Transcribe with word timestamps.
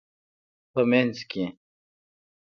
په 0.71 0.81
مینځ 0.89 1.17
کې 1.29 1.45